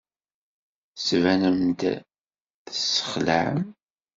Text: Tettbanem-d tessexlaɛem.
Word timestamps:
Tettbanem-d 0.93 1.81
tessexlaɛem. 2.65 3.61